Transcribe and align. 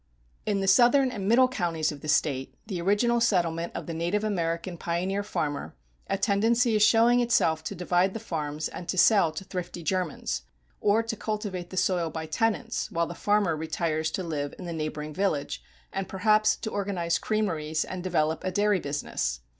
In 0.47 0.61
the 0.61 0.67
southern 0.67 1.11
and 1.11 1.27
middle 1.27 1.47
counties 1.47 1.91
of 1.91 2.01
the 2.01 2.07
State, 2.07 2.55
the 2.65 2.81
original 2.81 3.21
settlement 3.21 3.71
of 3.75 3.85
the 3.85 3.93
native 3.93 4.23
American 4.23 4.75
pioneer 4.75 5.21
farmer, 5.21 5.75
a 6.07 6.17
tendency 6.17 6.75
is 6.75 6.81
showing 6.81 7.19
itself 7.19 7.63
to 7.65 7.75
divide 7.75 8.15
the 8.15 8.19
farms 8.19 8.67
and 8.67 8.89
to 8.89 8.97
sell 8.97 9.31
to 9.31 9.43
thrifty 9.43 9.83
Germans, 9.83 10.41
or 10.79 11.03
to 11.03 11.15
cultivate 11.15 11.69
the 11.69 11.77
soil 11.77 12.09
by 12.09 12.25
tenants, 12.25 12.89
while 12.89 13.05
the 13.05 13.13
farmer 13.13 13.55
retires 13.55 14.09
to 14.13 14.23
live 14.23 14.55
in 14.57 14.65
the 14.65 14.73
neighboring 14.73 15.13
village, 15.13 15.63
and 15.93 16.09
perhaps 16.09 16.55
to 16.55 16.71
organize 16.71 17.19
creameries 17.19 17.85
and 17.85 18.03
develop 18.03 18.43
a 18.43 18.49
dairy 18.49 18.79
business. 18.79 19.41